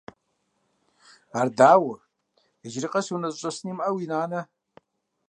Ар 1.39 1.47
дауэ, 1.57 1.95
иджыри 2.65 2.89
къэс 2.91 3.07
унэ 3.13 3.27
зыщӏэсын 3.31 3.67
имыӏэуи, 3.71 4.05
нанэ? 4.11 4.41